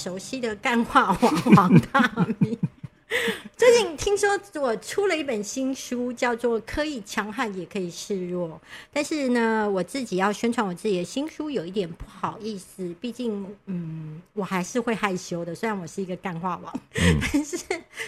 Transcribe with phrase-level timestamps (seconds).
[0.00, 2.56] 熟悉的干话王王大明。
[3.54, 4.30] 最近听说
[4.62, 8.48] 我出了一本新书，叫做《可以强悍也可以示弱》。
[8.92, 12.94] 但是呢，我自己要宣传我自己的新书，有一点不好意思。
[12.98, 15.54] 毕竟，嗯，我还是会害羞的。
[15.54, 17.58] 虽然我是一个干话王， 但是，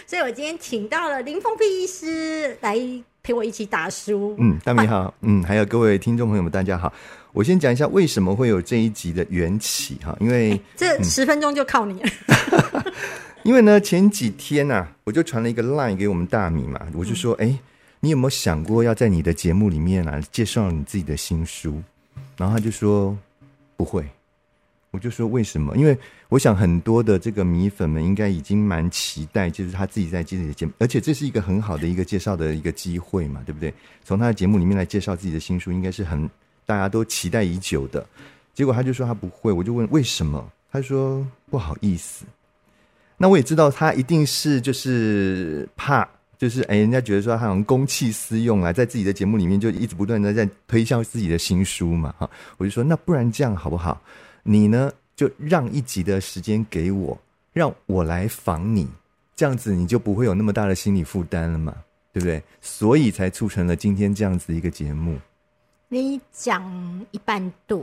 [0.07, 2.75] 所以我今天请到了林峰碧医师来
[3.21, 4.35] 陪我一起打书。
[4.39, 6.91] 嗯，大米好，嗯，还有各位听众朋友们，大家好。
[7.33, 12.09] 我先讲一下为什么会有这一集的缘起哈，因为这十分钟就靠你了。
[13.43, 17.59] 因为呢，前几天呐，我就传了一个 line 给我们大米嘛，我就说，哎，
[17.99, 21.81] 你有没有想过要在你的节目里面啊介绍你自己的新书？
[22.37, 23.17] 然后他就说
[23.75, 24.05] 不会。
[24.91, 25.75] 我就说为什么？
[25.75, 25.97] 因为
[26.29, 33.73] 我想很多的这个米粉们应该已经蛮期待，就是他自己在自己的节目，而且这是一个很好的一个介绍的一个机会嘛，对不对？
[34.03, 36.29] 从他的节目里面来介绍自己的新书，应该是很
[36.65, 38.05] 大家都期待已久的。
[38.53, 40.51] 结果他就说他不会，我就问为什么？
[40.71, 42.25] 他说不好意思。
[43.17, 54.01] 那我也知道他一定是就是怕，就是哎，人家觉得说他好像公器私用啊，在自己的节目里面就一直不断的在推销自己的新书嘛，哈，我就说那不然这样好不好？
[54.43, 57.17] 你呢就让一集的时间给我，
[57.53, 58.87] 让我来访你，
[59.35, 61.75] 这样子你就不会有那么大的心理负担了嘛，
[62.11, 62.43] 对不对？
[62.61, 65.17] 所以才促成了今天这样子一个节目。
[65.93, 67.79] 你讲一半对。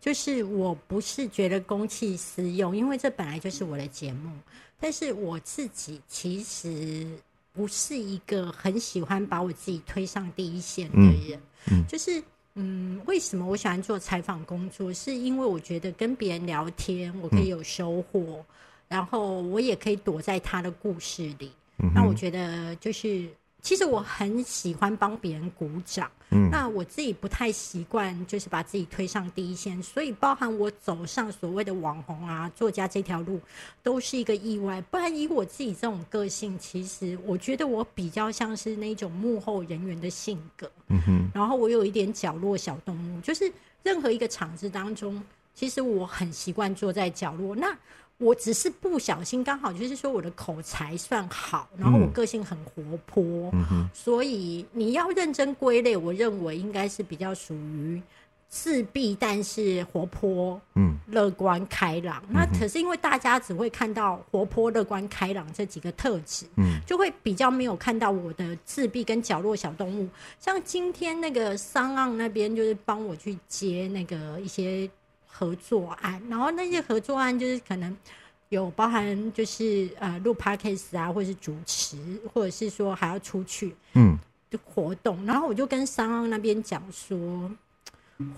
[0.00, 4.30] 就是我不是觉得公器私用，因为这本来就是我的节目。
[4.78, 7.06] 但是我自己其实
[7.54, 11.40] 不是一个很喜欢把我自己推上第一线的人。
[11.70, 12.22] 嗯，就是
[12.54, 14.92] 嗯，为什么我喜欢做采访工作？
[14.92, 18.44] 是因为我觉得跟别人聊天，我可以有收获，
[18.88, 21.50] 然后我也可以躲在他的故事里。
[21.94, 23.26] 那我觉得就是。
[23.64, 33.40] 其实我很喜欢帮别人鼓掌，嗯，那我自己不太习惯，就是把自己推上第一线，所以包含我走上所谓的网红啊、作家这条路，
[33.82, 34.82] 都是一个意外。
[34.82, 41.30] 不然以我自己这种个性，其实我觉得我比较像是那种幕后人员的性格，嗯哼。
[41.32, 43.50] 然后我有一点角落小动物，就是
[43.82, 45.24] 任何一个场子当中，
[45.54, 47.56] 其实我很习惯坐在角落。
[47.56, 47.74] 那
[48.18, 53.52] 我只是不小心，刚好就是说我的口才算好，然后我个性很活泼，
[53.92, 58.00] 所以你要认真归类，我认为应该是比较属于
[58.48, 62.22] 自闭，但是活泼、嗯，乐观开朗。
[62.30, 70.08] 那可是因为大家只会看到活泼、乐观开朗这几个特质，嗯，就会比较没有看到我的自闭跟角落小动物。
[70.38, 74.88] 像今天那个商岸那边，就是帮我去接那个一些。
[75.36, 77.96] 合作案，然后那些合作案就是可能
[78.50, 81.98] 有包含，就是呃录 podcast 啊，或者是主持，
[82.32, 84.16] 或者是说还要出去嗯
[84.48, 85.26] 的活动。
[85.26, 87.50] 然后我就跟商安那边讲说，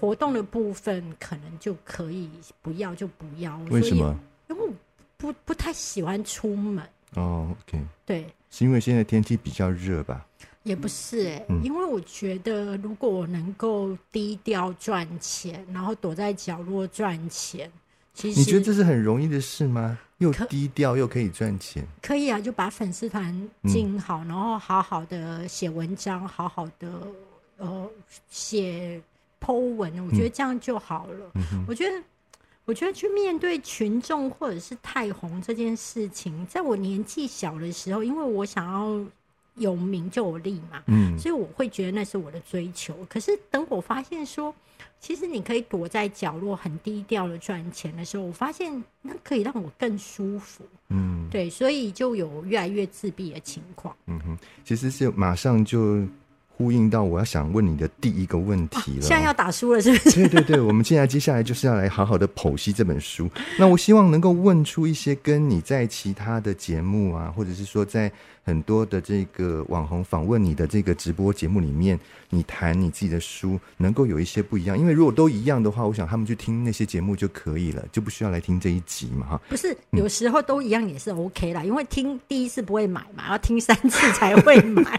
[0.01, 2.31] 活动的部分可能就可以
[2.63, 3.59] 不要就不要。
[3.71, 4.19] 为什么？
[4.49, 4.73] 因为我
[5.19, 6.83] 不不太喜欢出门。
[7.15, 10.27] 哦，OK，对，是因为现在天气比较热吧？
[10.67, 17.71] 也不是哎，因为我觉得如果我能够低调赚钱，然后躲在角落赚钱，
[18.13, 19.97] 其实你觉得这是很容易的事吗？
[20.19, 21.87] 又低调又可以赚钱？
[22.03, 27.07] 可以啊，就把粉丝团经营好，然后好好的写文章，好好的
[27.59, 27.89] 呃
[28.29, 29.01] 写
[29.41, 31.31] Po 文，我觉得这样就好了。
[31.69, 32.03] 我觉得，
[32.65, 39.07] 我觉得去面对群众或者是太红这件事情，在我年纪小的时候，因为我想要。
[39.57, 42.95] 有名就有利嘛，嗯，所以我会觉得那是我的追求。
[43.09, 44.55] 可是等我发现说，
[45.01, 53.97] 其实你可以躲在角落很低调的赚钱的时候，我发现那可以让我更舒服，嗯，对，所以就有越来越自闭的情况。
[54.07, 56.07] 嗯哼，其实是马上就。
[56.57, 59.03] 呼应到我要想问你的第一个问题了。
[59.03, 60.27] 现在要打书了，是不是？
[60.27, 63.29] 对对对，我们现在接下来就是要来好好的剖析这本书。
[63.59, 68.11] 那我希望能够问出一些跟你在其他的节目啊，或者是说在
[68.43, 71.99] 很多的这个网红访问你的这个直播节目里面，
[72.31, 74.79] 你谈你自己的书，能够有一些不一样。
[74.79, 79.41] 因为如果都一样的话，我想他们去听那些节目就可以了，就不需要来听这一集嘛，哈。
[79.49, 84.99] 不是，有时候都一样也是 OK 啦，因为听第一次不会买嘛，要听三次才会买。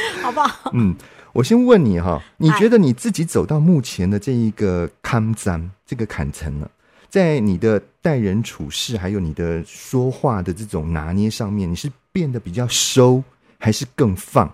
[0.22, 0.70] 好不好？
[0.74, 0.94] 嗯，
[1.32, 6.70] 我先问你哈，你觉得你自己走到目前的这一个坎站，这个坎层了，
[7.08, 13.22] 在你的待人处事，还有你的说话的这种拿捏上面，你是变得比较收，
[13.58, 14.52] 还是更放？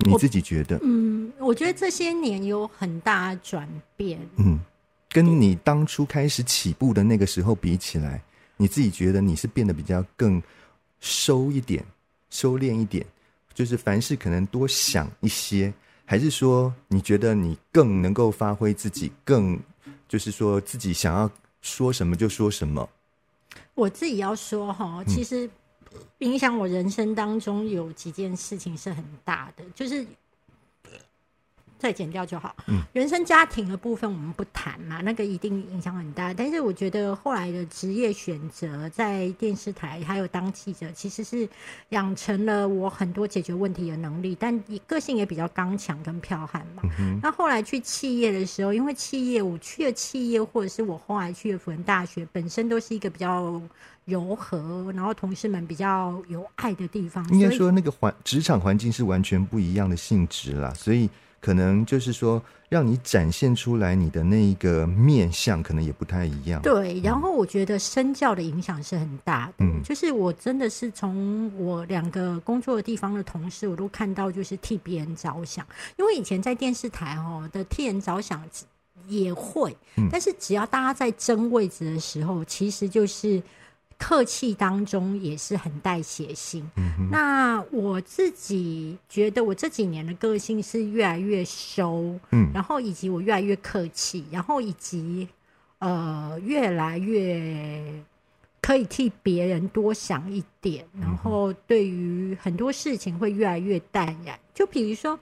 [0.00, 0.78] 你自己觉得？
[0.82, 4.18] 嗯，我觉得这些年有很大转变。
[4.36, 4.58] 嗯，
[5.10, 8.22] 跟你当初开始起步的那个时候比起来，
[8.56, 10.42] 你自己觉得你是变得比较更
[11.00, 11.84] 收一点，
[12.30, 13.06] 收敛一点？
[13.60, 15.70] 就是凡事可能多想一些，
[16.06, 19.60] 还是说你觉得你更能够发挥自己，更
[20.08, 21.30] 就是说自己想要
[21.60, 22.88] 说什么就说什么？
[23.74, 25.50] 我自己要说哈，其实
[26.20, 30.06] 影响我人生当中有几件事情是很大的，就是。
[31.80, 32.54] 再剪掉就好。
[32.66, 36.32] 嗯，原生家庭的部分我们不谈嘛，那个一定影响很大。
[36.34, 41.48] 但是我觉得后来的职业选择，在电视台还有当记者，其实是
[41.88, 44.36] 养成了我很多解决问题的能力。
[44.38, 46.82] 但个性也比较刚强跟剽悍嘛。
[46.98, 53.60] 嗯那后来去企业的时候，因为企业我去了企业，或者是我后来去了辅仁大学，本身都是一个比较
[54.04, 57.26] 柔和，然后同事们比较有爱的地方。
[57.30, 61.08] 应该说，那个环职场环境是完全不一样的性质啦，所以。
[61.40, 66.60] 可能就是说，让你展现出来你的那一个面相，可能也不太一样。
[66.60, 69.64] 对，然后我觉得身教的影响是很大的。
[69.64, 75.66] 嗯，就是我真的是从我两个工作的地方的同事，我都看到就是替别人着想。
[75.96, 78.42] 因为以前在电视台哦的替人着想
[79.08, 79.76] 也会，
[80.12, 83.42] 但是只要大家在争位置的时候，其实就是。
[84.00, 86.68] 客气当中也是很带血性。
[87.10, 95.28] 那我自己觉得，我这几年的个性是越来越收，嗯，然后以及我越来越客气，然后以及
[95.78, 98.02] 呃越来越
[98.62, 104.36] 可以替别人多想一点，然后对于很多事情会越来越淡然。
[104.54, 105.16] 就比如说。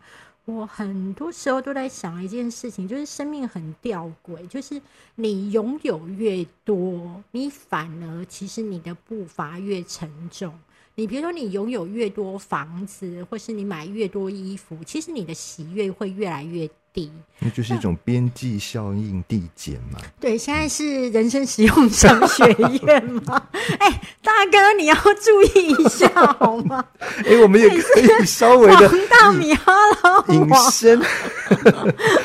[0.50, 4.80] 我很多时候都在想一件事情，就是生命很吊诡，就是
[5.16, 10.58] 你拥有越多，你反而其实你的步伐越沉重。
[10.94, 16.68] 你比如说，你拥有越多房子，或是你买越多衣服，其实你的喜悦会越来越
[16.98, 17.12] 低。
[17.40, 20.00] 那就是一种边际效应递减嘛？
[20.18, 22.44] 对，现在是人生实用商学
[22.82, 23.40] 院嘛？
[23.78, 26.08] 哎，大哥，你要注意一下
[26.40, 26.84] 好吗？
[27.24, 29.72] 哎，我们也可以稍微的大米哈
[30.02, 31.00] 喽， 隐身。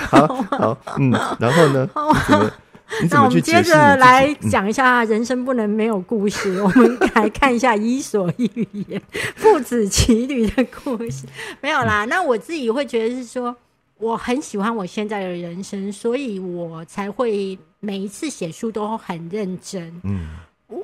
[0.09, 1.87] 好好，嗯，然后呢？
[3.09, 6.61] 那我们接着来讲一下人生不能没有故事。
[6.61, 8.99] 我们来看一下《伊索寓言》
[9.35, 11.25] 父子骑驴的故事。
[11.61, 13.55] 没有啦，那我自己会觉得是说，
[13.97, 19.93] 我很喜欢我现在的人生，所以我才会每一次写书都很认真。
[20.03, 20.29] 嗯，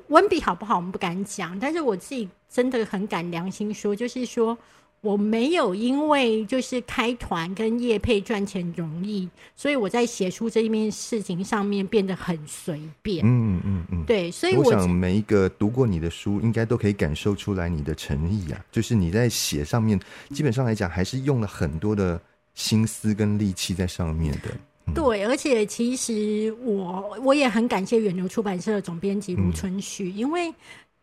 [0.07, 4.57] 文笔好不好我们不敢讲，但是我自己真的很敢良心说，就是说。
[5.01, 13.25] 我没有因为就是开团跟叶配赚钱容易，所以我在写书这一面事情上面变得很随便。
[13.25, 18.59] 嗯嗯嗯，对，所以我想每一个读过你的书，应该都可以感受出来你的诚意啊。
[18.73, 19.97] 就是你在写上面，
[20.31, 22.21] 基本上来讲，还是用了很多的
[22.59, 24.93] 心思跟力气在上面的。
[24.93, 30.53] 对，而且其实我我也很感谢远流出版社的总编辑卢春旭，因为。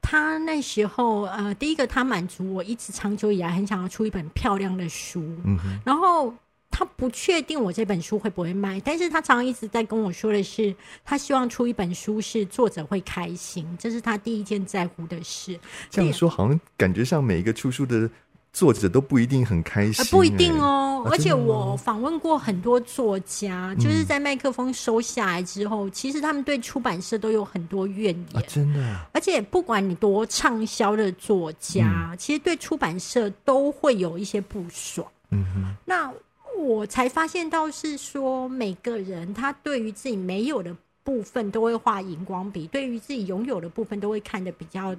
[0.08, 6.32] 他那时候，呃，第一个他满足我一直长久以来很想要出一本漂亮的书，嗯，然后
[6.70, 10.72] 他不确定我这本书会不会卖，但是他常常一直在跟我说的是，
[11.04, 15.58] 他希望出一本书是作者会开心，这是他第一件在乎的事。
[15.90, 18.08] 这样说好像感觉上每一个出书的。
[18.56, 21.06] 作者都不一定很开心，不一定哦。
[21.10, 28.96] 而且我访问过很多作家，就是在麦克风收下来之后，其实他们对出版社都有很多怨言，真的。
[29.12, 35.06] 而且不管你多畅销的作家，其实对出版社都会有一些不爽。
[35.28, 35.76] 嗯哼。
[35.84, 36.10] 那
[36.58, 44.96] 我才发现到是说，每个人他对于自己没有的部分都会画荧光笔，对于自己拥有的部分都会看得比较。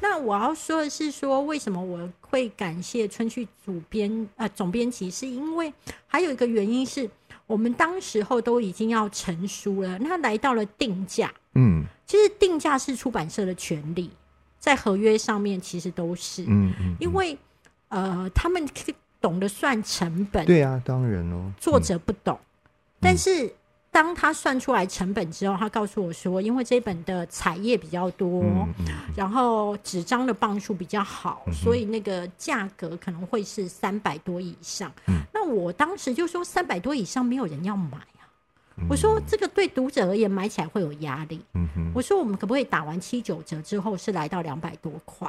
[0.00, 5.72] 那我要说的是，说为什么我会感谢春旭主编呃总编辑，是因为
[6.06, 7.08] 还有一个原因是
[7.46, 14.10] 我们当时候都已经要成书了，那来到了定价，嗯，其实定价是出版社的权利，
[14.58, 17.36] 在合约上面其实都是，嗯嗯，因为
[17.88, 18.66] 呃他们
[19.20, 22.38] 懂得算成本，对啊，当然哦，作者不懂，
[23.00, 23.52] 但是。
[23.96, 28.44] 当他算出来成本之后，他告诉我说：“因为这本的彩页比较多，
[29.16, 34.92] 然后纸张的磅数比较好，所以那个价格可能会是三百多以上。”
[35.32, 38.28] 那我当时就说：“三百多以上没有人要买啊！”
[38.86, 41.42] 我说：“这个对读者而言买起来会有压力。”
[41.94, 45.26] 我说：“我们可不可以打完七九折之后是来到两百多块？”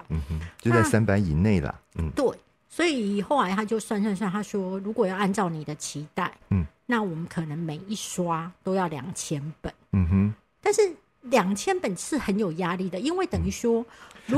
[0.60, 1.74] 就在三百以内了。
[1.96, 2.30] 嗯，对。
[2.68, 10.82] 所以后来他就算算算，他说：“如果要按照你的期待，嗯。”那我们可能每一刷都要两千本，嗯哼，但是
[11.24, 13.86] 两千本是很有压力的，因为等于说，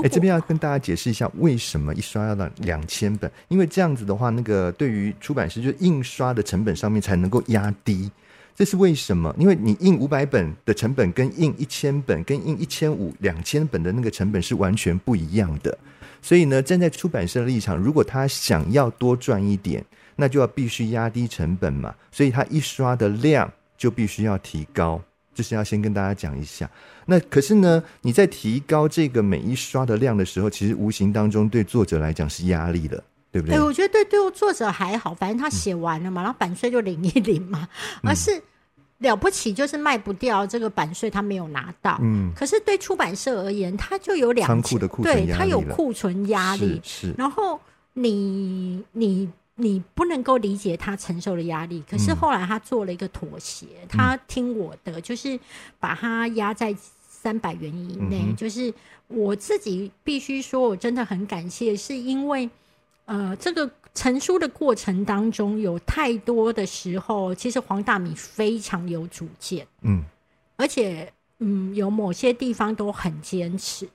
[0.04, 3.32] 哎，这边要跟大家解释一下，为什么一刷要到两千本？
[3.50, 8.12] 因为这样子的话，那个对于出版社就印刷的成本上面才能够压低，
[8.56, 9.32] 这是为什么？
[9.38, 15.78] 因为你印五百本的成本跟印一千本、跟印一千五、两千本的那个成本是完全不一样的，
[16.20, 19.86] 所以呢，站在出版社的立场，如果他想要多赚一点。
[20.20, 25.02] 那就要必须压低成本嘛，所以它一刷的量就必须要提高，
[25.34, 26.70] 就是要先跟大家讲一下。
[27.06, 33.56] 那可是呢，你在提高这个每一刷的量的时候，其实无形当中对作者来讲是压力的，对不对？
[33.56, 37.66] 哎，我觉得对对作者还好，反正他写完了嘛，然后版税就领一领嘛。
[38.04, 38.30] 而是
[38.98, 41.98] 了不起就是卖不掉这个版税，他没有拿到。
[42.02, 46.82] 嗯，可是对出版社而言，他就有两仓库的库存对他有库存压力。
[46.84, 47.58] 是，然后
[47.94, 49.30] 你你。
[49.60, 55.38] 你不能够理解他承受的压力，可是后来他做了一个妥协，他听我的，就是
[55.80, 56.74] 把他压在
[57.08, 58.34] 三百元以内。
[58.38, 58.74] 就是
[59.08, 62.50] 我自己必须说，我真的很感谢，是因为
[63.04, 70.04] 呃，这个成书的过程当中有太多的时候，其实黄大米非常有主见，嗯，
[70.56, 73.90] 而且嗯，有某些地方都很坚持。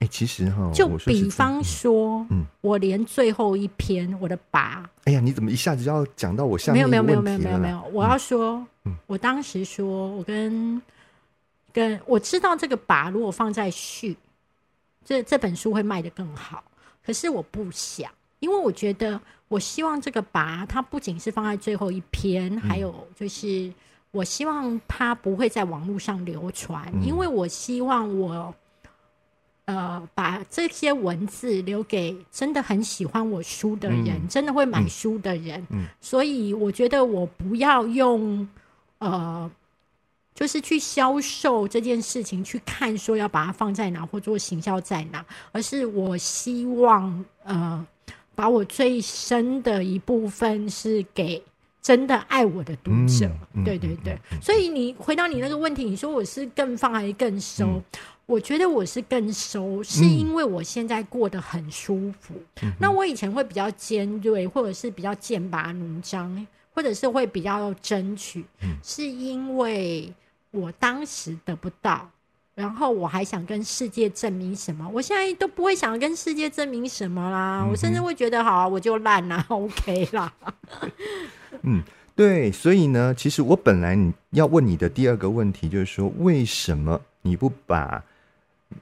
[0.00, 10.82] 哎，其实哈，就比方说，嗯，我连最后一篇我的拔，哎呀，你怎么一下子就要讲到我下面没有没有没有没有没有，我要说，嗯，我当时说，我跟
[11.72, 14.14] 跟我知道这个拔如果放在序，
[15.02, 16.62] 这这本书会卖的更好，
[17.02, 18.10] 可是我不想，
[18.40, 23.72] 因为我觉得我希望这个拔它不仅是放在最后一篇，还有就是
[24.10, 28.54] 我希望它不会在网络上流传，因为我希望我。
[29.66, 35.64] 呃，把这些文字留给真的很喜欢我书的人，真的会买书的人。
[35.70, 38.48] 嗯，所以我觉得我不要用
[38.98, 39.50] 呃，
[40.34, 47.84] 就是去销售这件事情去看说要把它放在哪或做行销在哪，而是我希望呃，
[48.36, 51.42] 把我最深的一部分是给
[51.82, 53.28] 真的爱我的读者。
[53.64, 57.82] 对对对，所以你回答你那个问题，你说我是更放还是更收？
[58.26, 62.34] 我觉得我是更收，是因为我现在过得很舒服。
[62.80, 68.44] 那我以前会比较尖锐，或者是比较剑拔弩张，或者是会比较争取，
[68.82, 70.12] 是因为
[70.50, 72.10] 我当时得不到，
[72.56, 74.90] 然后我还想跟世界证明什么？
[74.92, 80.34] 我现在都不会想跟世界证明什么啦，我甚至会觉得好，我就烂 啦 o k 啦。
[81.62, 81.80] 嗯，
[82.16, 88.02] 对，所以呢，其实我本来你要问你的第二个问题就是说，为什么你不把？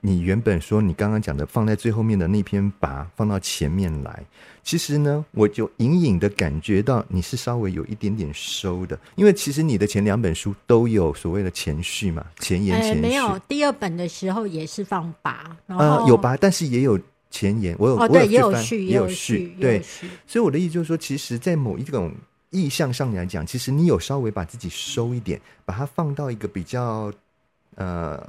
[0.00, 4.24] 你原本说你刚刚讲的放在最后面的那篇拔放到前面来，
[4.62, 13.00] 其实呢，我就隐隐的感觉到你是稍微有一点点收的，因为其实你的前两本书都有所谓的前序嘛，前言前序。
[13.00, 16.98] 没有，第二本的时候也是放拔，呃，有拔，但是也有
[17.30, 19.82] 前言，我有，哦，对，也有序，也有序，对。
[20.26, 22.10] 所以我的意思就是说，其实，在某一种
[22.48, 27.12] 意向上来讲，其实你有稍微把自己收一点，把它放到一个比较
[27.74, 28.26] 呃。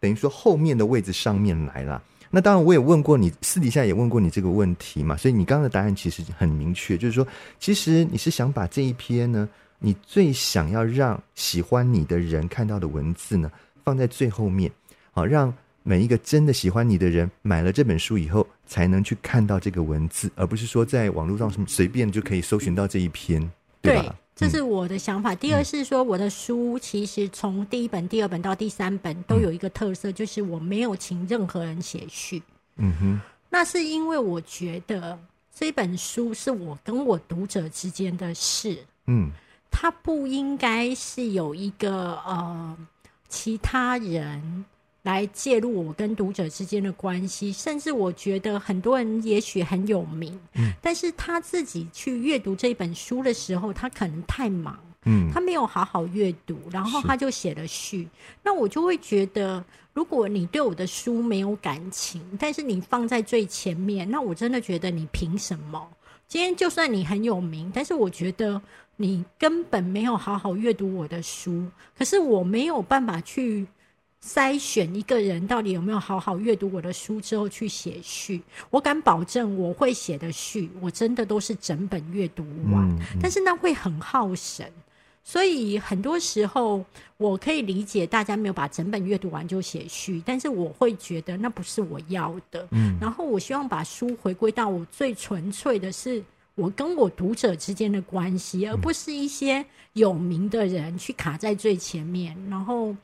[0.00, 7.26] 等于说后面的位置上面来了，那当然我也问过你，私底下也问过你这个问题嘛，所以你刚刚的答案其实很明确，就是说，
[7.58, 13.50] 其实你是想把这一篇呢，你最想要让喜欢你的人看到的文字呢，
[13.84, 14.70] 放在最后面，
[15.10, 15.52] 好，让
[15.82, 23.50] 每一个真的喜欢你的人买了这本书以后，才能去看到这个文字，而不是说在网络上随便就可以搜寻到这一篇，
[23.80, 24.14] 对吧？
[24.38, 25.34] 这是我的想法。
[25.34, 32.40] 第二是说，我的书其实从第一本、第二本到第三本都有一个特色，就是我没有请任何人写序。
[32.76, 35.18] 嗯哼，那是因为我觉得
[35.52, 38.78] 这本书是我跟我读者之间的事。
[39.06, 39.32] 嗯，
[39.72, 42.76] 它不应该是有一个呃
[43.28, 44.64] 其他人。
[45.08, 58.06] 来介入我跟读者之间的关系，甚至我觉得很多人也许很有名，嗯，但是他自己去阅读这本书的时候，他可能太忙，嗯，他没有好好阅读，然后他就写了序。
[58.42, 65.88] 那我就会觉得，如果你对我的书没有感情，但是你放在最前面，那我真的觉得你凭什么？
[66.26, 68.60] 今天就算你很有名，但是我觉得
[68.96, 73.66] 你根本没有好好阅读我的书，可是我没有办法去。
[74.24, 82.98] 筛选一个人到底有没有好好阅读我的书之后去写序，我敢保证我会写的序，我真的都是整本阅读完。
[83.22, 84.70] 但是那会很耗神，
[85.22, 86.84] 所以很多时候
[87.16, 92.66] 我可以理解大家没有把整本阅读完就写序，但是我会觉得那不是我要的。
[92.72, 96.22] 嗯，然后我希望把书回归到我最纯粹的是
[96.56, 102.94] 我跟我读者之间的关系，而不是一些有名的人去卡在最前面，然后。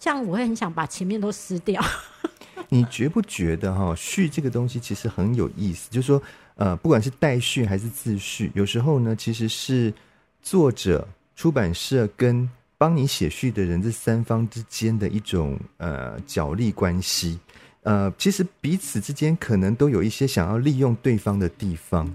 [0.00, 1.80] 这样我会很想把前面都撕掉。
[2.70, 5.90] 你觉不觉得哈序这个东西其实很有意思？
[5.90, 6.22] 就是说，
[6.54, 9.92] 呃，不管是代序还是自序，有时候呢，其实是
[10.40, 17.38] 作者、出版社跟帮你写序的人这三方之间的一种呃角力关系。
[17.82, 22.10] 呃，其实彼此之间可能都有一些想要利用对方的地方。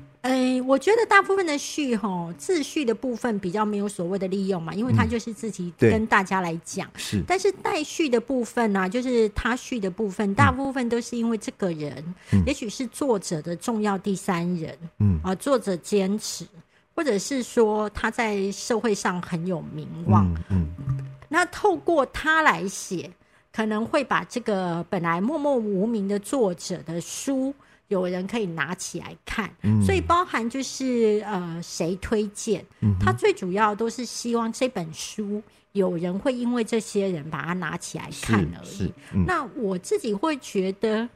[0.66, 6.90] 我我觉得大部分的序吼自序的部分比较没有所谓的利用嘛，因为他就是自己跟大家来讲。
[6.98, 7.24] 是。
[7.26, 12.04] 但是待续的部分呢、就是他序的部分，大部分都是因为这个人，
[12.46, 15.20] 也许是作者的重要第三人，嗯。
[15.24, 16.46] 啊，作者坚持，
[16.94, 20.98] 或者是说他在社会上很有名望，嗯嗯。
[21.30, 23.10] 那透过他来写，
[23.54, 27.54] 可能会把这个本来默默无名的作者的书，
[27.88, 29.54] 有人可以拿起来看。
[29.62, 29.84] 嗯。
[29.84, 35.42] 所以包含就是呃谁推荐，嗯他最主要都是希望这本书
[35.74, 38.94] 有人会因为这些人把它拿起来看而已。
[39.28, 41.08] 那我自己会觉得，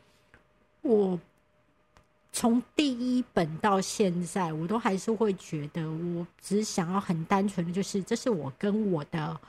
[0.82, 1.20] 我
[2.32, 9.40] 从第一本到现在，我都还是会觉得，我只想要很单纯的，就是这是我跟我的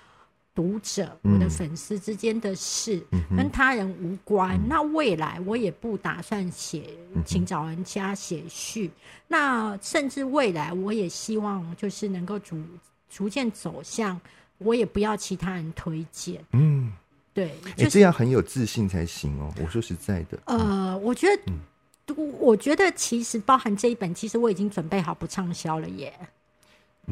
[0.60, 4.60] 读者、嗯我的粉丝之间的事，嗯跟他人无关。
[4.68, 8.90] 那未来我也不打算写，嗯请找人家写序。
[9.26, 12.62] 那甚至未来，我也希望就是能够逐
[13.08, 14.20] 逐渐走向，
[14.58, 16.44] 我也不要其他人推荐。
[16.52, 16.92] 嗯，
[17.32, 19.50] 对，哎、就是这样很有自信才行哦。
[19.62, 26.12] 我说实在的，呃，我觉得，我觉得其实包含这一本，其实我已经准备好不畅销了耶。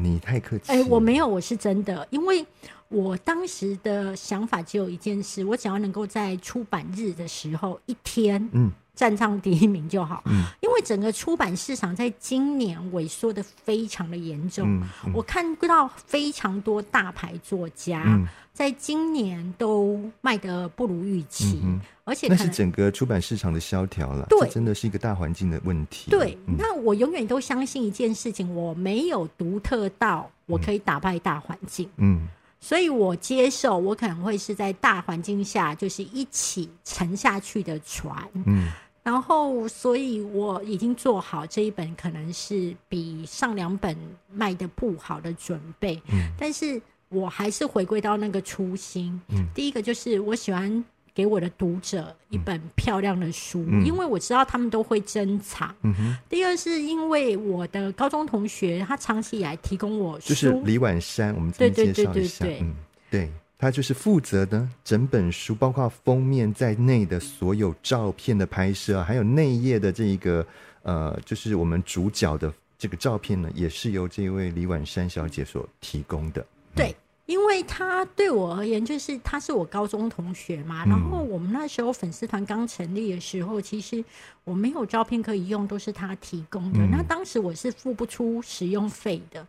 [0.01, 0.71] 你太客气。
[0.71, 2.45] 哎、我没有，我是真的，因为
[2.87, 10.21] 我当时的想法只有一件事，我只要能够在出版日的时候一天嗯站上第一名就好。
[10.25, 10.43] 嗯。
[10.59, 14.67] 因为整个出版市场在今年萎缩的非常的严重。
[14.67, 15.13] 嗯嗯。
[15.13, 18.27] 我看到非常多大牌作家、嗯。
[18.51, 21.61] 在今年都卖得不如预期，
[22.03, 24.37] 而且那是整个出版市场的萧条了，对。
[24.41, 26.11] 这真的是一个大环境的问题。
[26.11, 26.55] 对，嗯。
[26.57, 32.27] 那我永远都相信一件事情，我没有独特到我可以打败大环境，嗯。
[32.59, 38.69] 所以我接受我可能会是在大环境下就是一起沉下去的船，嗯
[39.09, 43.97] 然后所以我已经做好这一本可能是比上两本
[44.31, 46.79] 卖的不好的准备，嗯但是
[47.09, 50.83] 我还是回归到那个初心，嗯第一个就是我喜欢。
[51.11, 55.75] 给我的读者一本漂亮的书，嗯因为我知道他们都会珍藏。
[55.81, 62.73] 嗯哼，第二是因为我的高中同学，他长期以来提供我书，就是李婉珊，我们对对对对对嗯，
[63.11, 63.29] 对。
[63.61, 70.47] 他就是负责的整本书，包括封面在内的所有照片的拍摄，还有内页的这一个
[70.83, 76.45] 呃，就是我们主角的这个照片呢，也是由这位李婉珊小姐所提供的。
[76.73, 76.95] 对，
[77.25, 80.85] 因为他对我而言，就是他是我高中同学嘛。
[80.85, 84.01] 嗯然后我们那时候粉丝团刚成立的时候，其实
[84.45, 86.79] 我没有照片可以用，都是他提供的。
[86.79, 89.45] 嗯那当时我是付不出使用费的。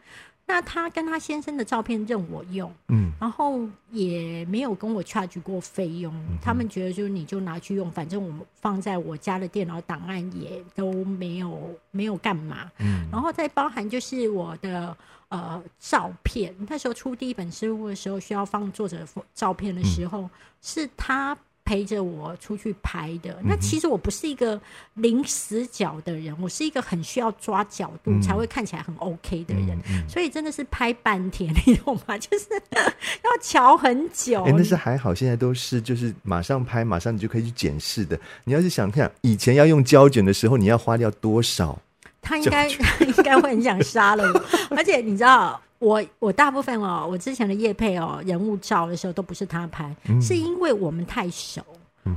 [0.51, 3.61] 那他跟他先生的照片任我用，嗯然后
[3.93, 6.13] 也没有跟我 charge 过费用。
[6.43, 12.69] 他们觉得就是你就拿去用，反正我们放在我家的电脑档案也都没有没有干嘛。
[12.81, 14.97] 嗯然后再包含就是我的
[15.29, 20.29] 呃照片，那时候出第一本书的时候需要放作者照片的时候，
[20.61, 21.39] 是他
[21.71, 23.39] 陪着我出去拍的。
[23.45, 24.61] 那其实我不是一个
[24.95, 32.19] 零死角的人，我是一个很需要抓角度嗯才会看起来很 OK 的人，嗯所以真的是拍半天， 你懂吗？
[32.19, 32.47] 就是
[33.23, 34.43] 要瞧很久。
[34.43, 38.19] 哎、但是还好，现在都是就是马上拍，马上你就可以去检视的。
[38.43, 41.79] 你要是想看以前要用胶卷的时候，你要花掉多少？
[42.21, 44.45] 他应该他应该会很想杀了我，
[44.77, 51.61] 而且你知道，我我大部分哦，我之前的叶配哦，人物照的时候都不是他拍，嗯是因为我们太熟。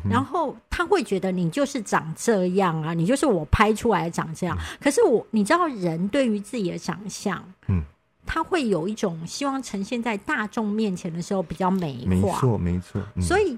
[0.09, 4.57] 然后他会觉得你就是长这样啊，你就是我拍出来长这样。
[4.81, 7.83] 可是我，你知道，人对于自己的长相，嗯，
[8.25, 12.07] 他会有一种希望呈现在大众面前的时候比较美化。
[12.07, 13.01] 没错，没错。
[13.15, 13.57] 嗯、所以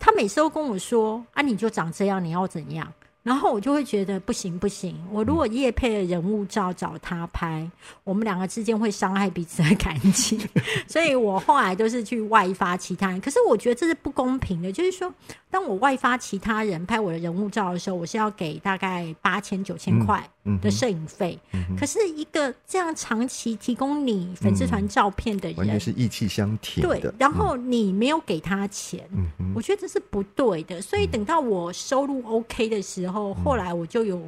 [0.00, 2.90] 他每次都跟我说：“啊，你就长这样，你要怎样？”
[3.22, 7.70] 然后我就会觉得不行不行，我如果叶配的人物照找他拍，
[8.02, 10.40] 我们两个之间会伤害彼此的感情，
[10.88, 13.20] 所以我后来都是去外发其他人。
[13.20, 15.12] 可是我觉得这是不公平的，就是说，
[15.48, 21.38] 当我外发其他人拍我的人物照的时候，我是要给大概八千九千块嗯的摄影费。
[21.78, 29.08] 可是一个这样长期提供你粉丝团照片的人，完全是意气相挺对的。，然后你没有给他钱，
[29.54, 30.80] 我觉得这是不对的。
[30.80, 34.20] 所以等到我收入 OK 的时候，后来我就有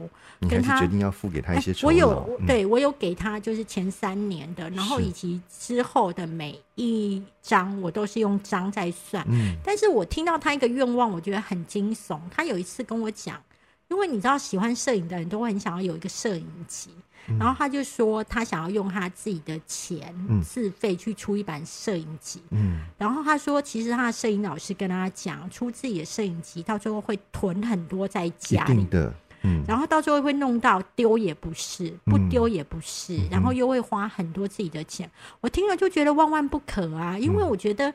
[0.48, 1.92] 跟他决定要付给他一些哎我。
[1.92, 9.24] 有嗯对我有给他就是前三年的，然后以及之后的每一张我都是用张在算。
[9.28, 12.20] 嗯但是我听到他一个愿望，我觉得很惊悚。
[12.30, 13.40] 他有一次跟我讲，
[13.88, 16.90] 因为你知道喜欢摄影的人都会很想要有一个摄影集。
[17.38, 20.42] 然后他就说，他想要用他自己的钱嗯。
[20.42, 22.42] 自费去出一版摄影集。
[22.50, 22.80] 嗯。
[22.98, 28.74] 然后他说，其实他的摄影老师跟他讲，出自己的摄影集到最后会囤很多在家里。
[28.74, 29.64] 定，的，嗯。
[29.66, 33.28] 然后到最后会弄到丢也不是，不丢也不是，嗯。
[33.30, 35.10] 然后又会花很多自己的钱。
[35.40, 37.90] 我听了就觉得万万不可啊，因为我觉得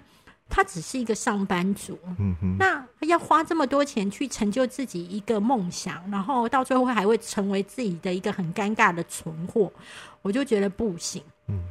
[0.50, 9.72] 他只是一个上班族，嗯哼，那要花这么多钱去成就自己一个梦想，然后到最后还会成为自己的一个很尴尬的存货，
[10.24, 11.22] 我就觉得不行。
[11.48, 11.64] 嗯，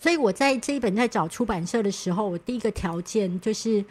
[0.00, 3.84] 所以我在这一本在找出版社的时候，我第一个条件就是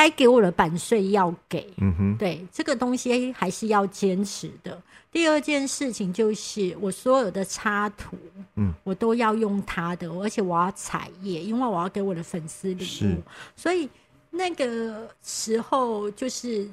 [0.00, 1.70] 该给我的版税要给。
[1.76, 4.82] 嗯哼，对这个东西还是要坚持的。
[5.12, 8.16] 第二件事情就是我所有的插图，
[8.54, 13.22] 嗯，我都要用它的，而且我要彩页，因为我要给我的粉丝礼是物，
[13.54, 13.86] 所以
[14.30, 16.66] 那个时候就是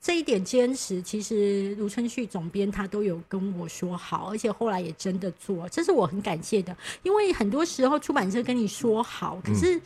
[0.00, 6.74] 这一点坚持，其实卢春旭总编他都有跟我说好，而且后来也真的做，这是我很感谢的。
[7.02, 9.78] 因为很多时候出版社跟你说好，可是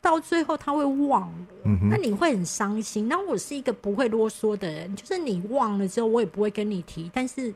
[0.00, 3.08] 到最后他会忘了，嗯哼那你会很伤心。
[3.08, 7.52] 那我是一个不会啰嗦的人，就是你忘了之后，我也不会跟你提，但是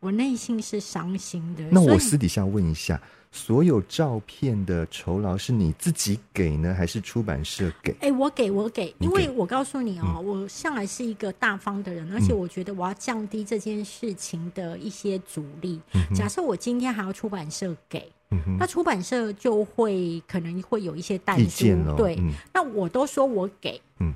[0.00, 1.64] 我内心是伤心的。
[1.70, 3.00] 那我私底下问一下，
[3.32, 7.94] 所有照片的酬劳是你自己给呢，还是出版社给？
[8.00, 15.80] 哎、我给我给，因为我告诉你哦，我向来是一个大方的人，而且我觉得我要降低这件事情的一些阻力。
[16.14, 22.32] 假设我今天还要出版社给，嗯，那出版社就会可能会有一些淡书意见咯，对，嗯。
[22.52, 24.12] 那我都说我给，嗯，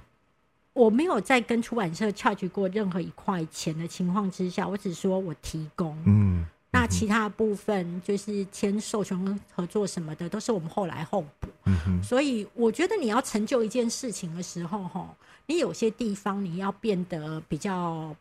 [0.73, 11.49] 我没有在跟出版社 charge 过任何一块钱的情况之下，我只说我提供，嗯，那其他部分就是签授权合作什么的，都是我们后来后补。
[12.03, 15.09] 所以我觉得你要成就一件事情的时候，哈，
[15.47, 18.15] 你有些地方你要变得比较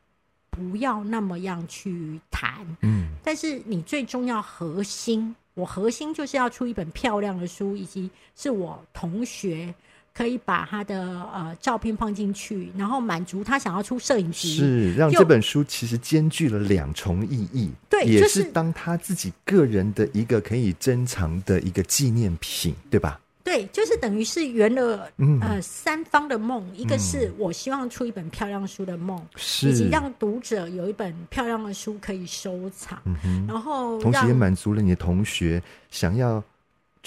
[0.50, 3.10] 不要那么样去谈，嗯。
[3.24, 9.74] 但是你最重要核心，我核心就是要出一本漂亮的书，以及是我同学
[10.14, 11.02] 可以把他的
[11.34, 14.56] 呃照片放进去，然后满足他想要出摄影集。
[14.56, 23.20] 是让这本书其实兼具了两重意义，对也是是当他自己个人的一个可以珍藏的一个纪念品，对吧？
[23.50, 25.40] 对，就是等于是圆了、嗯。
[25.42, 29.20] 呃三方的梦，一个是我希望出一本漂亮书的梦，
[29.64, 36.44] 以及，让读者有一本漂亮的书可以收藏，嗯，然后同时也满足了你的同学想要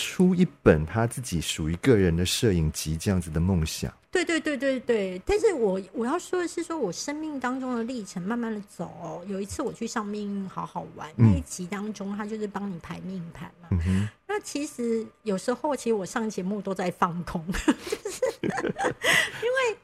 [0.03, 3.93] 出一本他自己属于个人的摄影集这样子的梦想。
[4.11, 13.69] 对对对对对，但是我我要说的是，说我生命当中的历程慢慢的走哦、有一次我去上命运好好玩、嗯那一集当中，他就是帮你排命盘嘛。
[13.71, 19.79] 嗯，那其实有时候，其实我上节目都在放空， 就是 因为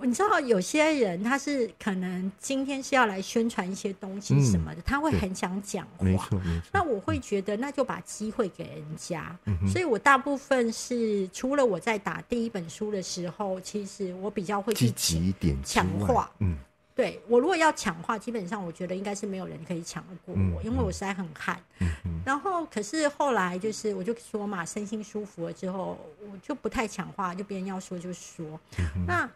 [0.00, 6.04] 你知道，有些人他是可能今天是要来宣传一些东西什么的，他会很想讲话。
[6.04, 6.68] 没错，没错。
[6.72, 9.36] 那我会觉得，那就把机会给人家。
[9.46, 16.30] 嗯哼所以我大部分是除了我在打第一本书的时候，其实我比较会去积极一点强化。
[16.38, 16.56] 嗯，
[16.94, 21.60] 对我如果要抢话，基本上我觉得应该是没有人可以抢得过嗯我，因为我实在很悍。
[21.80, 28.46] 嗯嗯然后可是后来就是我就说嘛，身心舒服了之后，我就不太抢话，就别人要说就说。
[28.78, 29.28] 嗯那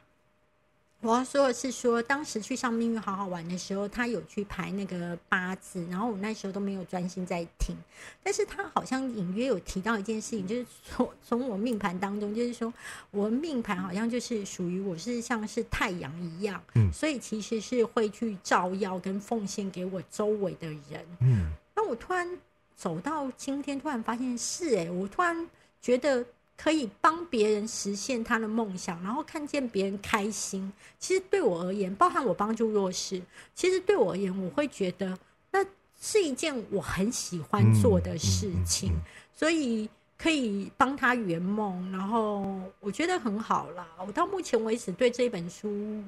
[1.03, 7.77] 我要说的是说，当时去上命运好好玩的时候，他有去排那个八字，然后我那时候都没有专心在听，
[8.23, 12.73] 但是他好像隐约有提到一件事情，就是从从我命盘当中，就是说
[13.11, 21.05] 我命盘好像就是属于我是像是太阳一样，嗯所以其实是会去照耀跟奉献给我周围的人。
[21.21, 22.39] 嗯那我突然
[22.77, 25.49] 走到今天，突然发现是哎、我突然
[25.81, 26.25] 觉得
[26.63, 30.73] 可以帮别人实现他的梦想，然后看见别人开心。
[30.99, 33.21] 其实对我而言，包含我帮助弱势，
[33.55, 35.19] 其实对我而言，我会觉得
[35.51, 35.65] 那
[36.01, 39.03] 是一件我很喜欢做的事情，嗯嗯嗯
[39.35, 39.89] 所以。
[40.19, 42.47] 可以帮他圆梦，然后
[42.79, 43.85] 我觉得很好啦。
[44.07, 46.01] 我到目前为止对这本书，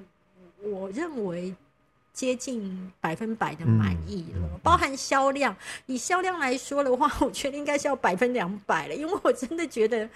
[0.63, 1.53] 我认为
[2.15, 5.55] 接近百分百的满意了，包含销量。
[5.87, 10.09] 以销量来说的话， 我觉得应该是要百分两百了，因为我真的觉得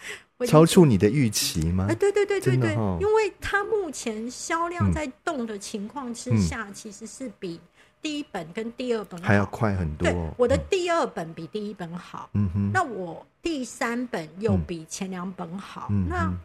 [0.47, 1.95] 超出你的预期吗哎，？
[1.97, 7.61] 对对对对对，哦因为它目前销量嗯在动的情况之下，其实是比
[8.01, 9.45] 第一本跟第二本还要。
[9.47, 10.31] 快很多对，。
[10.39, 15.89] 我的嗯第二本比第一本好，嗯哼，那我第三本又嗯比前两本好。
[15.91, 16.39] 嗯那嗯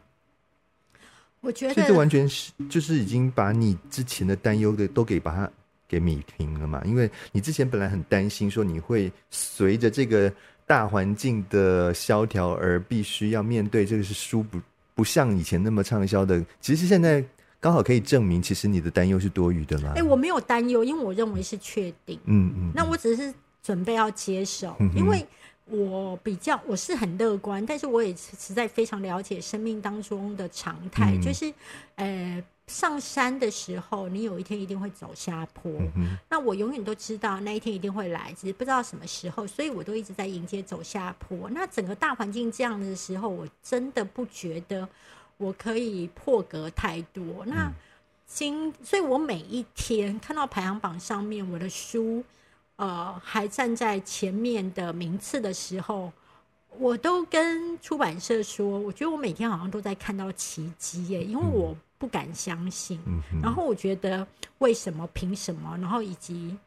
[1.44, 5.52] 我觉所以这完全是就是已经把你之前的担忧的都给把它
[5.88, 6.82] 给米平了嘛？
[6.86, 10.32] 因为你之前本来很担心说你会随着这个
[10.66, 14.58] 大环境的萧条而必须要面对这个是书不
[14.96, 17.24] 不像以前那么畅销的，其实现在
[17.60, 19.94] 刚好可以证明，其实你的担忧是多余的啦。
[19.96, 22.18] 哎、我没有担忧，因为我认为是确定。
[22.26, 25.26] 嗯嗯，那我只是准备要接受，嗯因为
[25.66, 31.54] 我比较我是很乐观，但是我也实在非常了解生命当中的常态，嗯就是
[31.96, 35.72] 呃上山的时候，你有一天一定会走下坡。
[35.96, 41.50] 嗯那我永远都知道那一天一定会来，只是不知道什么时候，所以我都一直在迎接走下坡。
[41.52, 44.88] 那整个大环境这样的时候，我真的不觉得
[45.38, 47.46] 我可以破格太多。
[47.46, 47.72] 那
[48.26, 52.24] 今，所以我每一天看到排行榜上面我的书，
[52.76, 56.12] 呃，还站在前面的名次的时候，
[56.80, 63.00] 我都跟出版社说，我觉得我每天好像都在看到奇迹耶，因为我不敢相信。
[63.06, 66.58] 嗯，然后我觉得为什么、凭什么，然后以及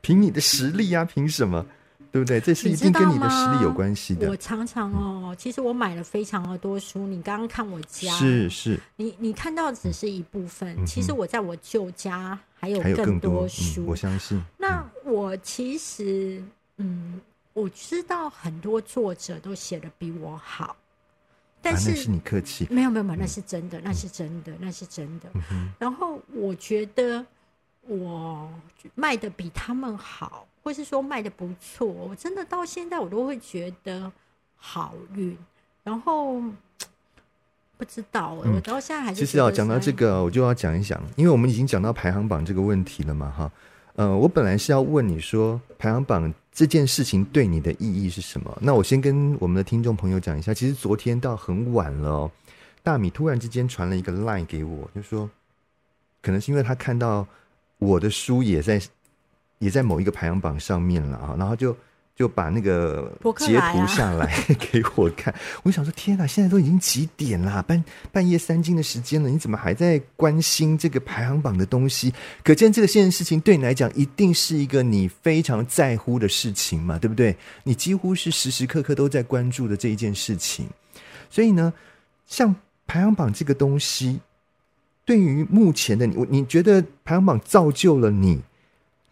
[0.00, 1.64] 凭你的实力啊，凭什么？
[2.10, 2.40] 对不对？
[2.40, 4.36] 这是一定跟你的实力有关系的我。
[4.38, 7.06] 常常哦，其实我买了非常的多书。
[7.06, 13.84] 你刚刚看我家，是是，你你看到只是一部分，嗯其实我在我旧家还有更多嗯书。
[13.86, 14.42] 我相信。
[14.56, 14.82] 那
[15.28, 16.42] 我其实，
[16.78, 17.20] 嗯，
[17.52, 20.74] 我知道很多作者都写的比我好，
[21.60, 22.66] 但啊，是,、那是你客气。
[22.70, 25.28] 没有没有没有，那是真的，那是真的，那是真的。
[25.52, 27.24] 嗯，然后我觉得
[27.82, 28.50] 我
[28.94, 34.10] 卖的比他们好，或是说卖的不错，我真的到现在我都会觉得
[34.56, 35.36] 好运。
[35.84, 36.40] 然后
[37.76, 43.52] 不知道、我到现在还是其实要讲到这个，我就要讲一讲，因为我们已经讲到排行榜这个问题了嘛，哈。
[43.98, 48.56] 呃，我本来是要问你说，排行榜这件事情对你的意义是什么？
[48.60, 52.30] 那我先跟我们的听众朋友讲一下，其实昨天到很晚了，
[52.84, 55.28] 大米突然之间传了一个 line 给我，就说，
[56.22, 57.26] 可能是因为他看到
[57.78, 58.80] 我的书也在
[59.58, 61.76] 也在某一个排行榜上面了啊，然后就
[62.18, 64.26] 就把那个截图下来
[64.58, 65.32] 给我看。
[65.62, 67.62] 我想说，天哪，现在都已经几点啦？
[67.62, 72.12] 半半夜三更的时间了，你怎么还在关心这个排行榜的东西？
[72.42, 77.36] 可见这个件事情对你来讲，一定是一个你非常在乎的事情嘛，对不对？
[77.62, 80.66] 你几乎是时时刻刻都在关注的这一件事情。
[81.30, 81.72] 所以呢，
[82.26, 82.52] 像
[82.88, 84.18] 排行榜这个东西，
[85.04, 88.40] 对于目前的你，我你觉得排行榜造就了你，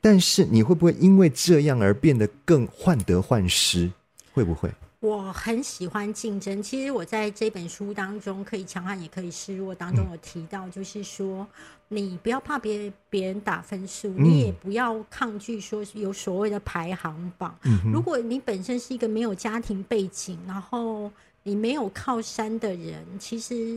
[0.09, 3.91] 但是你会不会因为这样而变得更患得患失？
[4.33, 4.71] 会不会？
[5.01, 6.63] 我很喜欢竞争。
[6.63, 11.45] 其实我在这本书当中，可以强悍也可以示弱当中有提到，就是说，
[11.89, 17.59] 你不要怕别别人打分数，嗯你也不要抗拒说有所谓的排行榜。
[17.65, 21.11] 嗯如果你本身是一个没有家庭背景，然后
[21.43, 23.77] 你没有靠山的人，其实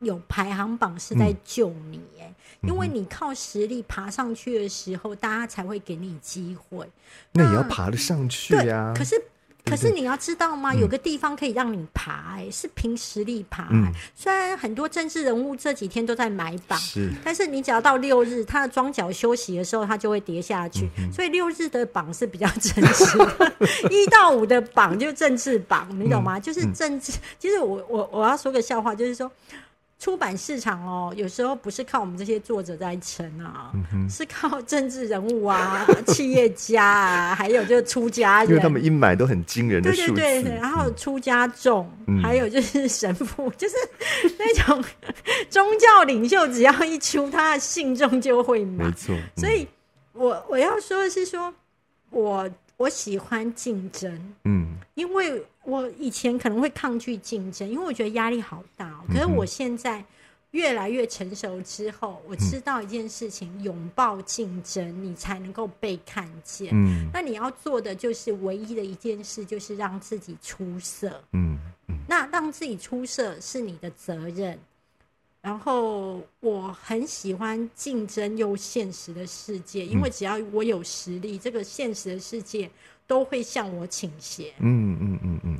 [0.00, 2.32] 有排行榜是在救你哎、
[2.62, 6.86] 因为你靠实力爬上去的时候，大家才会给你机会。
[7.32, 9.22] 那也要爬得上去对呀、可是。
[9.68, 10.70] 可是你要知道吗？
[10.72, 20.88] 嗯有个地方可以让你爬、哎，是凭实力爬、哎嗯虽然很多政治人物这几天都在买榜，是但是你只要到六日，他的庄脚休息的时候，他就会跌下去。
[20.98, 23.52] 嗯所以六日的榜是比较真实的，
[23.90, 26.38] 一到五的榜就政治榜，你懂嗯吗？
[26.38, 27.10] 就是政治。
[27.36, 29.28] 其实我我我要说个笑话，就是说。
[29.98, 42.22] 出版市场哦，有时候不是靠我们这些作者在撑啊，嗯是靠政治人物啊、 企业家啊，还有就是出家人，因为他们一买都很惊人的对数字，对对，然后出家众，嗯。
[42.22, 43.74] 还有就是神父，就是
[44.38, 44.84] 那种
[45.48, 48.84] 宗教领袖，只要一出，他的信众就会买。
[48.84, 48.92] 没。
[48.92, 49.14] 错。
[49.14, 49.22] 嗯。
[49.36, 49.66] 所以
[50.12, 51.52] 我我要说的是说，
[52.10, 60.04] 我我喜欢竞争，嗯，因为我以前可能会抗拒竞争，因为我觉得压力好大哦、可是我现在
[60.52, 66.70] 越来越成熟之后，我知道一件事情：拥抱竞争，你才能够被看见。
[66.72, 71.22] 嗯那你要做的就是唯一的一件事，就是让自己出色。
[71.32, 74.58] 嗯嗯那让自己出色是你的责任。
[75.42, 82.68] 然后我很喜欢竞争又现实的世界，因为只要我有实力，这个现实的世界
[83.06, 84.52] 都会向我倾斜。
[84.58, 85.58] 嗯嗯嗯嗯，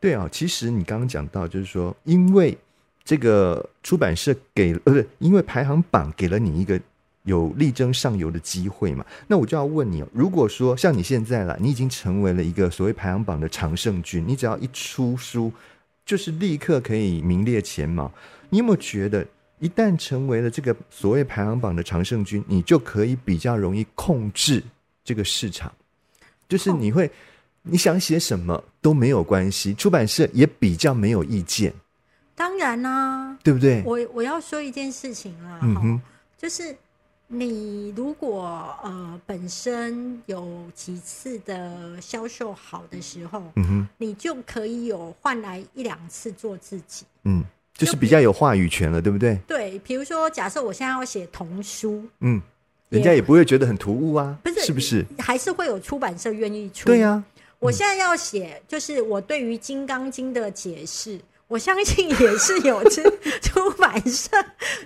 [0.00, 2.56] 对啊，其实你刚刚讲到，就是说，因为
[3.04, 6.80] 这个出版社给呃，不是因为排行榜给了你一个
[7.24, 15.52] 有力争上游的机会嘛，那我就要问你哦，如果说像你现在啦，你已经成为了一个所谓排行榜的常胜军，你只要一出书，
[16.04, 18.12] 就是立刻可以名列前茅。
[18.48, 19.26] 你有没有觉得，
[19.58, 24.62] 一旦成为了这个所谓排行榜的常胜军，你就可以比较容易控制
[25.02, 25.72] 这个市场？
[26.48, 27.10] 就是你会，
[27.62, 31.72] 你想写什么都没有关系，出版社也比较没有意见，
[32.34, 33.82] 当然啦、对不对？
[33.84, 36.00] 我我要说一件事情啦，哈、嗯哼，
[36.38, 36.76] 就是
[37.28, 47.04] 你如果呃本身有几次的销售好的时候，嗯哼，你就可以有换来一两次做自己。
[47.24, 47.42] 嗯，
[47.74, 49.36] 就是比较有话语权了，对不对？
[49.48, 52.40] 对，比如说，假设我现在要写童书，嗯，
[52.88, 55.04] 人家也不会觉得很突兀啊，不是是不是？
[55.18, 56.86] 还是会有出版社愿意出。
[56.86, 57.22] 对呀、
[57.58, 61.18] 我现在要写，就是我对于《金刚经》的解释，
[61.48, 63.02] 我相信也是有出
[63.42, 64.30] 出版社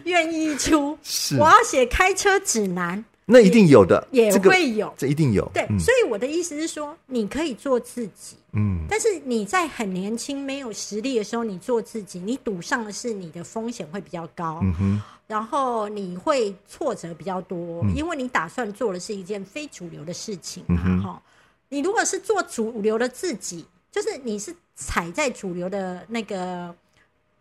[0.04, 0.96] 愿意出。
[1.02, 4.92] 是我要写开车指南，那一定有的，也这个会有。
[4.96, 5.48] 这一定有。
[5.54, 5.78] 对，嗯。
[5.78, 8.84] 所以我的意思是说，你可以做自己，嗯。
[8.88, 17.94] 但是你在很年轻、没有实力的时候，你做自己，你赌上的是你的风险会比较高，嗯哼，然后你会挫折比较多，嗯。
[17.94, 21.22] 因为你打算做的是一件非主流的事情哈、
[21.68, 26.74] 你如果是做主流的自己，就是你是踩在主流的那个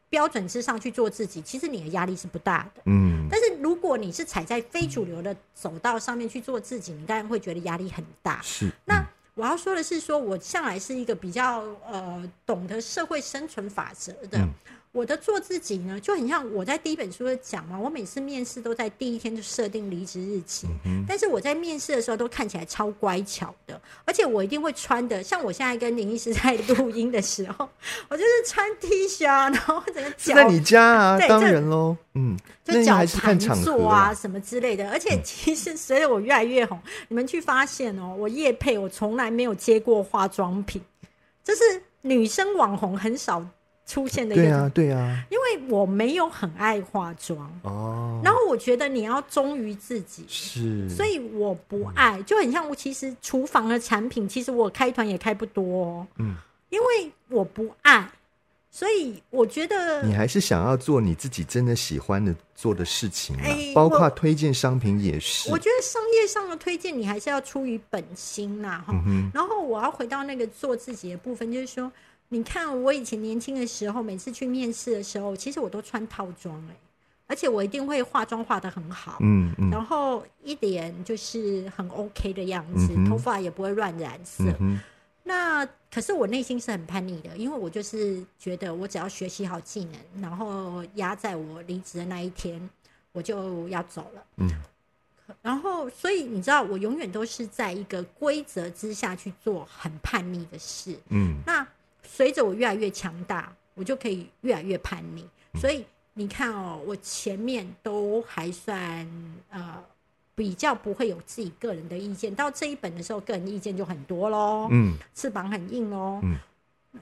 [0.10, 2.82] 标准之上去做自己，其实你的压力是不大的。
[2.86, 8.42] 嗯但是如果你是踩在非主流的走道上面去做自己，你当然会觉得压力很大。
[8.42, 14.40] 是那我要说的是说，我向来是一个比较呃懂得社会生存法则的。
[14.40, 14.54] 嗯
[14.92, 27.70] 我的做自己呢，就很像我在第一本书的讲嘛，我每次面试都在第一天就设定离职日期，嗯但是我在面试的时候都看起来超乖巧的，而且我一定会穿的，像我现在跟林医师在录音的时候，
[28.08, 34.14] 我就是穿 T 恤啊，然后整个在你家啊，当然喽，嗯，那就脚还是看盘场合坐啊啊。
[34.14, 34.90] 什么之类的。
[34.90, 40.82] 而且其实随着我越来越红，你们去发现哦，我叶配我从来没有接过化妆品，
[41.44, 41.62] 这是
[42.02, 43.46] 女生网红很少
[43.90, 44.44] 出现的一个。
[44.44, 50.24] 对啊，对啊，因为我没有很爱化妆，哦，然后我觉得你要忠于自己。
[50.28, 56.36] 是，所以我不爱，就很像我其实厨房的产品，其实我开团也开不多、哦，嗯，
[56.70, 58.08] 因为我不爱，
[58.70, 65.50] 所以我觉得你还是想要做你自己真的喜欢的做的事情嘛哎，包括推荐商品也是。
[65.50, 65.58] 我。
[65.58, 71.92] 觉得商业上的推荐，你还是要出于本心呐，哈、嗯，然后我要回到那个做自己的部分，就是说，
[72.30, 76.76] 你看我以前年轻的时候，每次去面试的时候，其实我都穿套装哎、
[77.28, 84.44] 而且我一定会化妆化的很好，嗯嗯然后一脸就是很 OK 的样子，头发也不会乱染色。
[84.60, 84.80] 嗯，
[85.24, 92.70] 那可是我内心是很叛逆的，因为我就是觉得我只要学习好技能，然后压在我离职的那一天，
[93.12, 94.24] 我就要走了。
[94.38, 94.48] 嗯，
[95.42, 100.96] 然后所以你知道，我永远都是在一个规则之下去做很叛逆的事。
[101.10, 101.68] 嗯那
[102.12, 105.22] 随着我越来越强大，我就可以越来越叛逆。
[105.54, 109.08] 嗯所以你看哦，我前面都还算
[109.50, 109.82] 呃
[110.36, 116.20] 比较不会有自己个人的意见，到这一本的时候，个人意见就很多喽，嗯翅膀很硬哦。
[116.24, 116.36] 嗯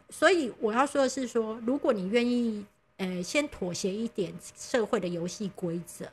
[0.09, 2.65] 所以我要说的是说，如果你愿意
[2.97, 6.05] 呃先妥协一点社会的游戏规则。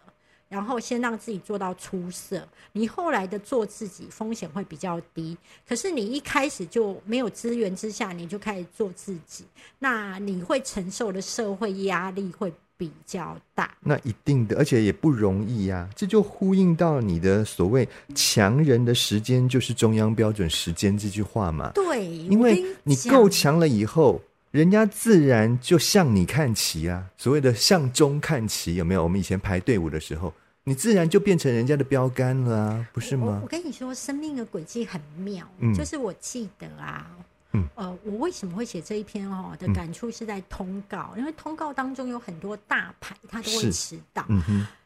[0.48, 5.36] 然后先让自己做到出色，你后来的做自己风险会比较低。
[5.68, 9.44] 可是你一开始就没有资源之下，你就开始做自己，
[9.78, 13.74] 那你会承受的社会压力会比较大。
[13.80, 21.70] 那一定的，而且也不容易呀、这就呼应到你的所谓“强人的时间就是中央标准时间”这句话嘛。
[21.74, 24.20] 对，因为你讲够强了以后，
[24.54, 27.04] 人家自然就向你看齐啊。
[27.16, 29.02] 所谓的向中看齐，有没有？
[29.02, 33.48] 我们以前排队伍的时候，你自然就变成人家的标杆了啊，不是吗我我？
[33.48, 37.10] 跟你说，生命的轨迹很妙，嗯就是我记得啊。
[37.50, 39.56] 嗯呃，我为什么会写这一篇哦？
[39.58, 44.24] 的感触是在通告，因为通告当中有很多大牌，他都会迟到。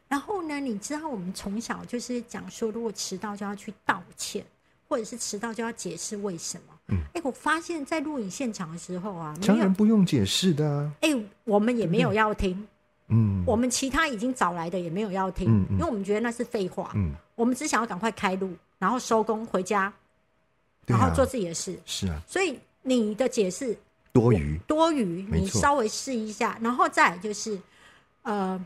[0.09, 4.43] 然后呢，你知道我们从小就是讲说，如果迟到就要去道歉，
[4.89, 6.75] 或者是迟到就要解释为什么。
[6.89, 10.93] 嗯，哎，我发现，在录影现场的时候啊，没有当然，不用解释的啊。
[11.03, 12.67] 哎，我们也没有要听，
[13.09, 15.73] 嗯，我们其他已经找来的也没有要听，嗯嗯。
[15.73, 19.93] 因为我们觉得那是废话，嗯，我们只想要赶快开录，然后收工回家，
[20.87, 21.79] 然后做自己的事。
[21.85, 23.77] 是啊，所以你的解释
[24.13, 24.59] 多余。
[24.67, 27.61] 多余，你稍微试一下，然后再就是，
[28.23, 28.59] 呃，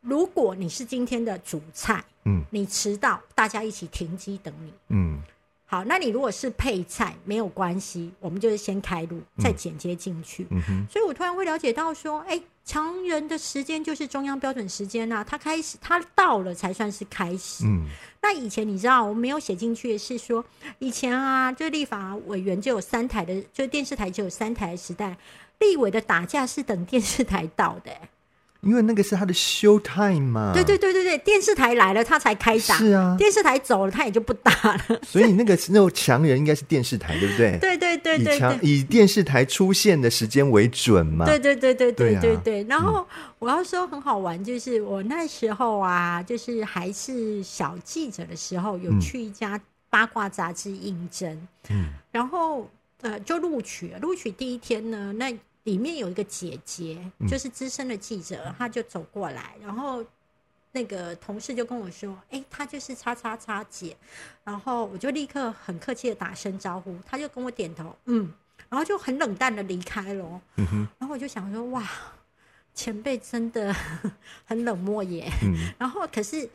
[0.00, 2.44] 如果你是今天的主菜，嗯。
[2.50, 4.72] 你迟到，大家一起停机等你。
[4.90, 5.20] 嗯
[5.66, 10.46] 好，那你如果是配菜，没有关系，我们就是先开路，再剪接进去。
[10.90, 17.64] 所以我突然会了解到说，哎、常人的时间就是中央标准时间呐、他开始，他到了才算是开始。
[17.66, 17.86] 嗯
[18.22, 20.44] 那以前你知道，我没有写进去的是说，
[20.78, 25.16] 以前啊，就立法委员就有三台的，就电视台就有三台的时代，
[25.58, 28.08] 立委的打架是等电视台到的、哎
[28.64, 30.52] 因为那个是他的 show time 嘛。
[30.54, 35.00] 对对对对对，电视台来了他才开打，是啊电视台走了他也就不打了。
[35.02, 37.58] 所以那个那种强人应该是电视台，对不对？
[37.58, 38.38] 对对对以对对。
[38.38, 41.24] 强以电视台出现的时间为准嘛。
[41.24, 43.06] 对对对对对对啊对对，然后
[43.38, 49.60] 我要说很好玩，就是我那时候啊，就是还是小记者的时候，有嗯去一家
[49.90, 52.68] 八卦杂志应征，嗯然后
[53.02, 53.98] 呃就录取了。
[53.98, 60.04] 录取第一天呢，那里面有一个姐姐，嗯就是资深的记者，她就走过来，然后
[60.72, 63.96] 那个同事就跟我说：“哎、她就是叉叉叉姐。”
[64.44, 68.32] 然后我就立刻很客气的打声招呼，她就跟我点头，嗯。
[68.70, 70.40] 然后就很冷淡的离开了。
[70.56, 71.88] 嗯哼，然后我就想说，哇，
[72.72, 73.72] 前辈真的
[74.44, 75.30] 很冷漠耶。
[75.42, 76.48] 嗯 然后可是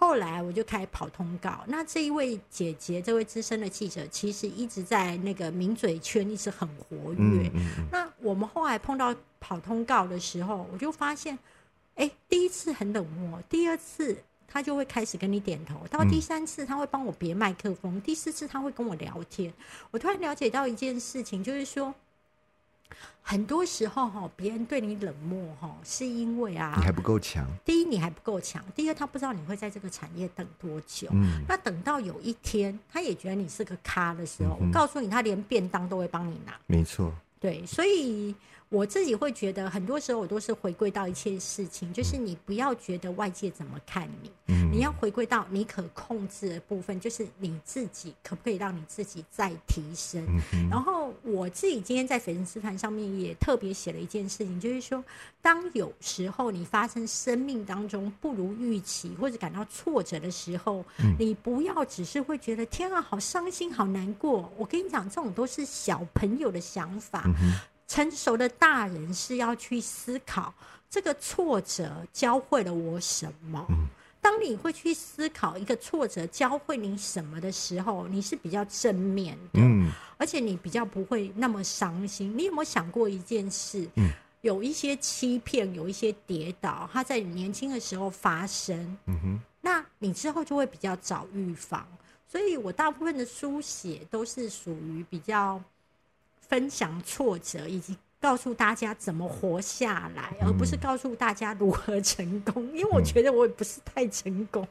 [0.00, 7.18] 后来我就开始跑通告，那这一位姐姐，这位资深的记者，其实一直在那个名嘴圈一直很活跃。
[7.18, 11.38] 嗯嗯嗯，那我们后来碰到跑通告的时候，我就发现，
[11.96, 14.16] 哎，第一次很冷漠，第二次
[14.48, 19.52] 他就会开始跟你点头，到第三次他会帮我别麦克风，第四次他会跟我聊天。
[19.90, 21.94] 我突然了解到一件事情，就是说。
[23.22, 27.46] 很多时候哈，别人对你冷漠哈，是因为啊你，还不够强。
[27.64, 31.08] 第一你还不够强，第二他不知道你会在这个产业等多久。
[31.12, 36.58] 嗯那等到有一天，他也觉得你是个咖的时候，嗯我告诉你，他连便当都会帮你拿。
[36.66, 38.34] 没错，对，所以
[38.70, 50.24] 我自己会觉得，很多时候我都是回归到一切事情，就是你不要觉得外界怎么看你，嗯，你要回归到你可控制的部分，就是你自己可不可以让你自己再提升。
[50.52, 55.04] 嗯，然后我自己今天在粉丝团上面也特别写了一件事情，就是说，
[55.42, 64.48] 当有时候你发生生命当中不如预期或者感到挫折的时候，嗯你不要只是会觉得天啊，好伤心，好难过。
[64.56, 67.24] 我跟你讲，这种都是小朋友的想法。
[67.90, 70.54] 成熟的大人是要去思考
[70.88, 73.66] 这个挫折教会了我什么。
[73.68, 73.88] 嗯
[74.22, 79.60] 当你会去思考一个挫折教会你什么的时候，你是比较正面的。
[79.60, 82.36] 嗯而且你比较不会那么伤心。
[82.36, 83.88] 你有没有想过一件事？
[83.96, 84.10] 嗯
[84.42, 91.84] 有一些欺骗，有一些跌倒，它在你年轻的时候发生，嗯哼，那你之后就会比较早预防。
[92.28, 95.60] 所以我大部分的书写都是属于比较
[96.50, 102.68] 分享挫折，以及告诉大家怎么活下来，而不是告诉大家如何成功。
[102.76, 104.66] 因为我觉得我也不是太成功。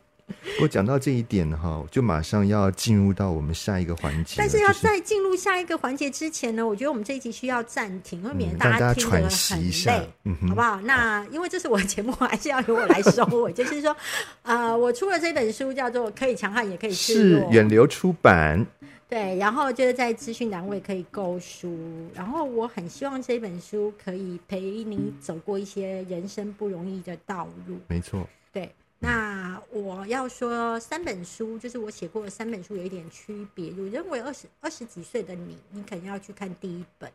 [0.62, 10.80] 我讲到这一点哈，就马上要进入到我们下一个环节，但是要在进入下一个环节之前呢，我觉得我们这一集需要暂停，因为免大家听得很一下累，嗯好不好？
[10.82, 13.52] 那因为这是我的节目，还是要由我来收尾。
[13.58, 13.98] 就是说，
[14.44, 18.64] 呃，我出了这本书叫做《可以强悍也可以示弱》，是远流出版，
[19.10, 21.76] 对，然后就是在资讯栏位可以购书，
[22.14, 27.80] 然后我很希望这本书可以陪你走过一些人生不容易的道路。
[27.88, 28.72] 没错，对，
[29.02, 33.74] 那我要说三本书，就是我写过的三本书有一点区别。
[33.78, 37.10] 我认为二十二十几岁的你，你肯定要去看第一本，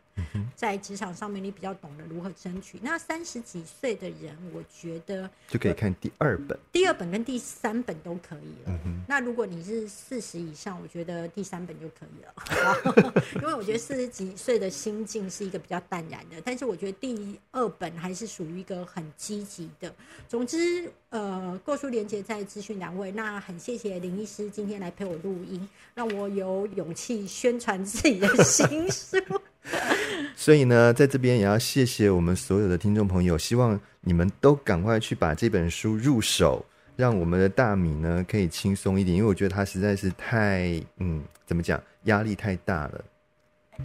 [0.55, 2.79] 在职场上面你比较懂得如何争取。
[2.81, 8.79] 那三十几岁的人，我觉得就可以看第二本，第二本跟第三本都可以了。
[8.85, 19.93] 嗯，那如果你是四十以上，我觉得第三本就可以了， 因为我觉得四十几岁的心境是一个比较淡然的，但是我觉得第二本还是属于一个很积极的。
[20.27, 23.11] 总之，呃，书连接在资讯栏位。
[23.11, 29.17] 那很谢谢林医师今天来陪我录音，让我有勇气宣传自己的新书。
[30.35, 36.63] 所以呢，在这边也要谢谢我们所有的听众朋友，希望你们都赶快去把这本书入手，
[36.95, 43.03] 让我们的大米呢可以轻松一点，因为我觉得它实在是太，嗯，怎么讲，压力太大了。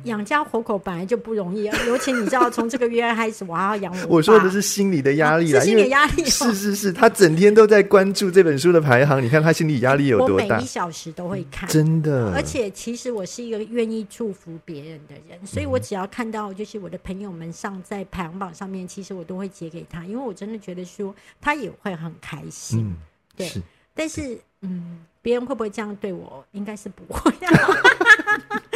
[0.04, 10.66] 养家活口本来就不容易， 尤其你知道，从这个月开始，我还要养我我说的是心理的压力啦，啊是心因为理压力哦是是是，他整天都在关注这本书的排行，你看他心理压力有多大我每一？
[10.66, 22.80] 小时都会看，真的，而且其实我是一个愿意祝福别人的人，所以嗯我只要看到就是我的朋友们上在排行榜上面，其实我都会截给他，因为我真的觉得说他也会很开心。
[22.80, 22.96] 嗯，
[23.36, 23.62] 对是
[23.94, 26.44] 但是嗯，别人会不会这样对我？
[26.52, 27.30] 应该是不会。
[27.46, 27.72] 好，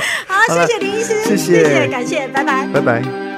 [0.49, 2.67] 好谢谢林医师，谢谢感谢，拜拜。
[2.73, 3.34] 拜拜。